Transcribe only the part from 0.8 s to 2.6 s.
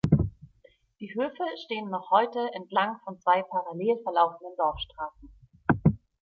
Die Höfe stehen noch heute